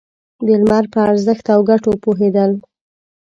د 0.45 0.47
لمر 0.61 0.83
په 0.93 0.99
ارزښت 1.09 1.45
او 1.55 1.59
گټو 1.69 1.91
پوهېدل. 2.03 2.51